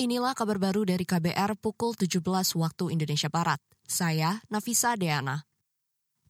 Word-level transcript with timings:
Inilah 0.00 0.32
kabar 0.32 0.56
baru 0.56 0.88
dari 0.88 1.04
KBR 1.04 1.60
pukul 1.60 1.92
17 1.92 2.24
waktu 2.56 2.84
Indonesia 2.88 3.28
Barat. 3.28 3.60
Saya 3.84 4.40
Nafisa 4.48 4.96
Deana. 4.96 5.44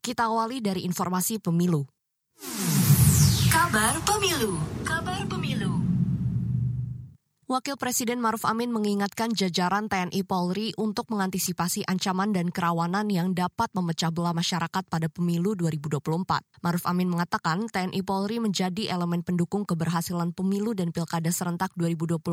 Kita 0.03 0.27
awali 0.27 0.59
dari 0.59 0.83
informasi 0.83 1.39
pemilu. 1.39 1.87
Kabar 3.47 3.95
pemilu. 4.03 4.59
Kabar. 4.83 5.30
Wakil 7.51 7.75
Presiden 7.75 8.23
Maruf 8.23 8.47
Amin 8.47 8.71
mengingatkan 8.71 9.35
jajaran 9.35 9.91
TNI 9.91 10.23
Polri 10.23 10.71
untuk 10.79 11.11
mengantisipasi 11.11 11.83
ancaman 11.83 12.31
dan 12.31 12.47
kerawanan 12.47 13.11
yang 13.11 13.35
dapat 13.35 13.67
memecah 13.75 14.07
belah 14.07 14.31
masyarakat 14.31 14.87
pada 14.87 15.11
pemilu 15.11 15.51
2024. 15.59 15.99
Maruf 16.63 16.87
Amin 16.87 17.11
mengatakan 17.11 17.67
TNI 17.67 18.07
Polri 18.07 18.39
menjadi 18.39 18.95
elemen 18.95 19.19
pendukung 19.19 19.67
keberhasilan 19.67 20.31
pemilu 20.31 20.71
dan 20.71 20.95
pilkada 20.95 21.27
serentak 21.27 21.75
2024 21.75 22.23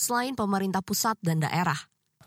selain 0.00 0.32
pemerintah 0.32 0.80
pusat 0.80 1.20
dan 1.20 1.44
daerah. 1.44 1.76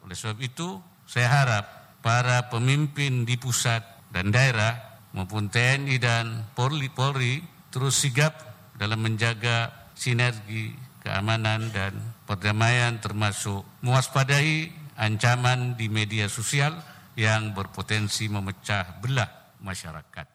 Oleh 0.06 0.14
sebab 0.14 0.38
itu, 0.38 0.78
saya 1.10 1.34
harap 1.42 1.66
para 2.06 2.54
pemimpin 2.54 3.26
di 3.26 3.34
pusat 3.42 3.82
dan 4.14 4.30
daerah 4.30 4.78
maupun 5.18 5.50
TNI 5.50 5.98
dan 5.98 6.46
Polri, 6.54 6.94
Polri 6.94 7.42
terus 7.74 7.98
sigap 7.98 8.38
dalam 8.78 9.02
menjaga 9.02 9.90
sinergi 9.98 10.78
keamanan 11.02 11.74
dan 11.74 12.17
perdamaian 12.28 13.00
termasuk 13.00 13.64
mewaspadai 13.80 14.70
ancaman 15.00 15.80
di 15.80 15.88
media 15.88 16.28
sosial 16.28 16.76
yang 17.16 17.56
berpotensi 17.56 18.28
memecah 18.28 19.00
belah 19.00 19.56
masyarakat. 19.64 20.28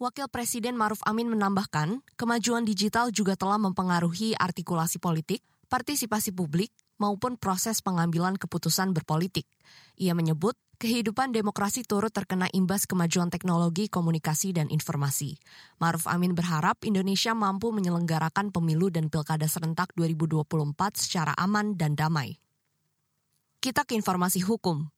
Wakil 0.00 0.28
Presiden 0.32 0.76
Maruf 0.80 1.00
Amin 1.04 1.28
menambahkan, 1.28 2.00
kemajuan 2.16 2.64
digital 2.64 3.12
juga 3.12 3.36
telah 3.36 3.60
mempengaruhi 3.60 4.32
artikulasi 4.32 4.96
politik, 4.96 5.44
partisipasi 5.68 6.32
publik, 6.32 6.72
maupun 7.00 7.36
proses 7.36 7.80
pengambilan 7.80 8.36
keputusan 8.36 8.92
berpolitik. 8.92 9.48
Ia 9.96 10.12
menyebut 10.12 10.56
kehidupan 10.80 11.36
demokrasi 11.36 11.84
turut 11.84 12.08
terkena 12.08 12.48
imbas 12.56 12.88
kemajuan 12.88 13.28
teknologi 13.28 13.92
komunikasi 13.92 14.56
dan 14.56 14.72
informasi. 14.72 15.36
Maruf 15.76 16.08
Amin 16.08 16.32
berharap 16.32 16.80
Indonesia 16.88 17.36
mampu 17.36 17.68
menyelenggarakan 17.68 18.48
pemilu 18.48 18.88
dan 18.88 19.12
pilkada 19.12 19.44
serentak 19.44 19.92
2024 19.92 20.48
secara 20.96 21.36
aman 21.36 21.76
dan 21.76 21.92
damai. 21.92 22.40
Kita 23.60 23.84
ke 23.84 23.92
informasi 23.92 24.40
hukum. 24.40 24.88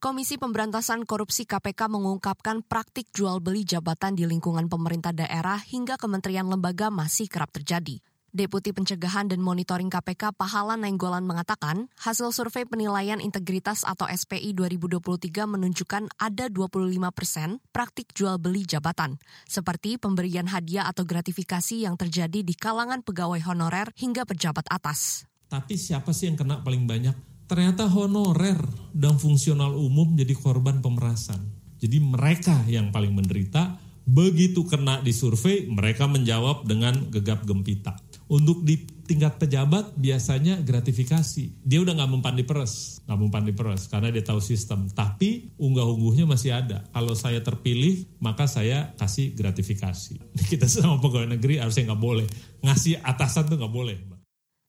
Komisi 0.00 0.40
Pemberantasan 0.40 1.04
Korupsi 1.04 1.44
KPK 1.44 1.92
mengungkapkan 1.92 2.64
praktik 2.64 3.12
jual 3.12 3.44
beli 3.44 3.68
jabatan 3.68 4.16
di 4.16 4.24
lingkungan 4.24 4.72
pemerintah 4.72 5.12
daerah 5.12 5.60
hingga 5.60 6.00
kementerian 6.00 6.48
lembaga 6.48 6.88
masih 6.88 7.28
kerap 7.28 7.52
terjadi. 7.52 8.00
Deputi 8.30 8.70
Pencegahan 8.70 9.26
dan 9.26 9.42
Monitoring 9.42 9.90
KPK 9.90 10.30
Pahala 10.38 10.78
Nainggolan 10.78 11.26
mengatakan, 11.26 11.90
hasil 11.98 12.30
survei 12.30 12.62
penilaian 12.62 13.18
integritas 13.18 13.82
atau 13.82 14.06
SPI 14.06 14.54
2023 14.54 15.50
menunjukkan 15.50 16.06
ada 16.14 16.46
25 16.46 16.94
persen 17.10 17.58
praktik 17.74 18.14
jual 18.14 18.38
beli 18.38 18.62
jabatan, 18.62 19.18
seperti 19.50 19.98
pemberian 19.98 20.46
hadiah 20.46 20.86
atau 20.86 21.02
gratifikasi 21.02 21.82
yang 21.82 21.98
terjadi 21.98 22.46
di 22.46 22.54
kalangan 22.54 23.02
pegawai 23.02 23.42
honorer 23.50 23.90
hingga 23.98 24.22
pejabat 24.22 24.62
atas. 24.70 25.26
Tapi 25.50 25.74
siapa 25.74 26.14
sih 26.14 26.30
yang 26.30 26.38
kena 26.38 26.62
paling 26.62 26.86
banyak? 26.86 27.18
Ternyata 27.50 27.90
honorer 27.90 28.62
dan 28.94 29.18
fungsional 29.18 29.74
umum 29.74 30.14
jadi 30.14 30.38
korban 30.38 30.78
pemerasan. 30.78 31.50
Jadi 31.82 31.98
mereka 31.98 32.62
yang 32.70 32.94
paling 32.94 33.10
menderita, 33.10 33.74
begitu 34.06 34.62
kena 34.70 35.02
di 35.02 35.10
survei, 35.10 35.66
mereka 35.66 36.06
menjawab 36.06 36.62
dengan 36.62 37.10
gegap 37.10 37.42
gempita 37.42 37.98
untuk 38.30 38.62
di 38.62 38.78
tingkat 39.10 39.42
pejabat 39.42 39.98
biasanya 39.98 40.62
gratifikasi. 40.62 41.66
Dia 41.66 41.82
udah 41.82 41.98
nggak 41.98 42.10
mempan 42.14 42.38
di 42.38 42.46
peres, 42.46 43.02
nggak 43.10 43.18
mempan 43.18 43.42
di 43.42 43.50
peres 43.50 43.90
karena 43.90 44.14
dia 44.14 44.22
tahu 44.22 44.38
sistem. 44.38 44.86
Tapi 44.86 45.50
unggah-ungguhnya 45.58 46.30
masih 46.30 46.54
ada. 46.54 46.86
Kalau 46.94 47.18
saya 47.18 47.42
terpilih, 47.42 48.06
maka 48.22 48.46
saya 48.46 48.94
kasih 48.94 49.34
gratifikasi. 49.34 50.22
Kita 50.54 50.70
sama 50.70 51.02
pegawai 51.02 51.34
negeri 51.34 51.58
harusnya 51.58 51.90
nggak 51.90 52.02
boleh 52.02 52.26
ngasih 52.62 53.02
atasan 53.02 53.50
tuh 53.50 53.58
nggak 53.58 53.74
boleh. 53.74 53.98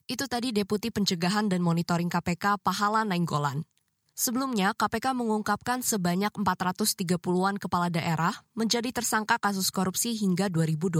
Itu 0.09 0.27
tadi 0.27 0.51
Deputi 0.51 0.89
Pencegahan 0.89 1.47
dan 1.47 1.61
Monitoring 1.61 2.09
KPK 2.09 2.59
Pahala 2.59 3.05
Nainggolan. 3.07 3.63
Sebelumnya, 4.11 4.75
KPK 4.75 5.15
mengungkapkan 5.15 5.79
sebanyak 5.79 6.35
430-an 6.35 7.55
kepala 7.55 7.87
daerah 7.87 8.35
menjadi 8.51 8.91
tersangka 8.91 9.39
kasus 9.39 9.71
korupsi 9.71 10.11
hingga 10.19 10.51
2022. 10.51 10.99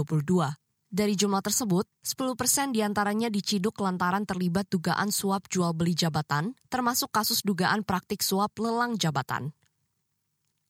Dari 0.92 1.16
jumlah 1.16 1.40
tersebut, 1.40 1.88
10 2.04 2.36
persen 2.36 2.68
di 2.68 2.84
antaranya 2.84 3.32
diciduk 3.32 3.80
lantaran 3.80 4.28
terlibat 4.28 4.68
dugaan 4.68 5.08
suap 5.08 5.48
jual 5.48 5.72
beli 5.72 5.96
jabatan, 5.96 6.52
termasuk 6.68 7.08
kasus 7.08 7.40
dugaan 7.40 7.80
praktik 7.80 8.20
suap 8.20 8.52
lelang 8.60 9.00
jabatan. 9.00 9.56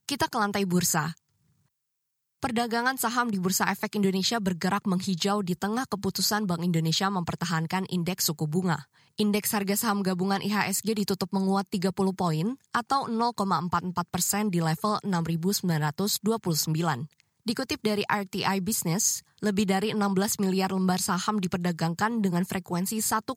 Kita 0.07 0.31
ke 0.31 0.39
lantai 0.39 0.63
bursa. 0.63 1.11
Perdagangan 2.39 3.03
saham 3.03 3.35
di 3.35 3.43
Bursa 3.43 3.67
Efek 3.71 3.99
Indonesia 3.99 4.39
bergerak 4.39 4.87
menghijau 4.87 5.43
di 5.43 5.59
tengah 5.59 5.91
keputusan 5.91 6.47
Bank 6.47 6.63
Indonesia 6.67 7.11
mempertahankan 7.11 7.91
indeks 7.91 8.31
suku 8.31 8.47
bunga. 8.47 8.87
Indeks 9.19 9.55
harga 9.55 9.75
saham 9.75 10.07
gabungan 10.07 10.43
IHSG 10.43 11.03
ditutup 11.03 11.35
menguat 11.35 11.67
30 11.71 11.95
poin 12.15 12.47
atau 12.71 13.11
0,44 13.11 13.95
persen 14.07 14.51
di 14.51 14.59
level 14.59 15.03
6.929. 15.03 17.22
Dikutip 17.43 17.83
dari 17.83 18.07
RTI 18.07 18.63
Business, 18.63 19.27
lebih 19.43 19.67
dari 19.67 19.91
16 19.91 20.39
miliar 20.39 20.71
lembar 20.71 21.03
saham 21.03 21.43
diperdagangkan 21.43 22.23
dengan 22.23 22.47
frekuensi 22.47 23.03
1,4 23.03 23.35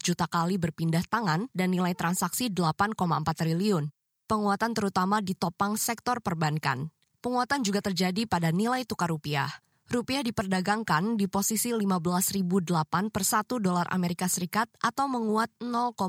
juta 0.00 0.24
kali 0.24 0.56
berpindah 0.56 1.04
tangan 1.04 1.52
dan 1.52 1.68
nilai 1.68 1.92
transaksi 1.92 2.48
8,4 2.48 2.96
triliun. 3.36 3.92
Penguatan 4.24 4.72
terutama 4.72 5.20
ditopang 5.20 5.76
sektor 5.76 6.24
perbankan. 6.24 6.88
Penguatan 7.20 7.60
juga 7.60 7.84
terjadi 7.84 8.24
pada 8.24 8.48
nilai 8.48 8.88
tukar 8.88 9.12
rupiah. 9.12 9.52
Rupiah 9.92 10.24
diperdagangkan 10.24 11.20
di 11.20 11.28
posisi 11.28 11.68
15.008 11.68 13.12
per 13.12 13.24
1 13.28 13.60
dolar 13.60 13.84
Amerika 13.92 14.24
Serikat 14.24 14.72
atau 14.80 15.04
menguat 15.04 15.52
0,25 15.60 16.00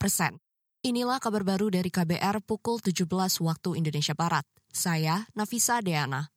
persen. 0.00 0.40
Inilah 0.80 1.20
kabar 1.20 1.44
baru 1.44 1.68
dari 1.68 1.92
KBR 1.92 2.40
pukul 2.40 2.80
17 2.80 3.04
waktu 3.44 3.76
Indonesia 3.76 4.16
Barat. 4.16 4.48
Saya 4.72 5.28
Nafisa 5.36 5.84
Deana. 5.84 6.33